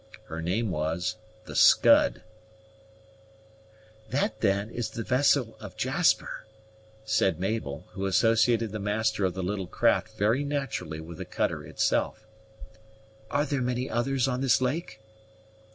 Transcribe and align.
Her 0.23 0.41
name 0.41 0.71
was 0.71 1.17
the 1.45 1.55
Scud. 1.55 2.23
"That, 4.09 4.41
then, 4.41 4.71
is 4.71 4.89
the 4.89 5.03
vessel 5.03 5.55
of 5.59 5.77
Jasper!" 5.77 6.47
said 7.05 7.39
Mabel, 7.39 7.85
who 7.91 8.07
associated 8.07 8.71
the 8.71 8.79
master 8.79 9.25
of 9.25 9.35
the 9.35 9.43
little 9.43 9.67
craft 9.67 10.17
very 10.17 10.43
naturally 10.43 11.01
with 11.01 11.19
the 11.19 11.25
cutter 11.25 11.63
itself. 11.63 12.25
"Are 13.29 13.45
there 13.45 13.61
many 13.61 13.91
others 13.91 14.27
on 14.27 14.41
this 14.41 14.59
lake?" 14.59 14.99